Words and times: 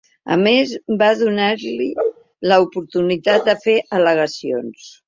A 0.35 0.35
més, 0.45 0.71
va 1.01 1.09
donar-li 1.19 1.91
l’oportunitat 2.49 3.47
de 3.53 3.59
fer 3.69 3.81
al·legacions. 4.01 4.95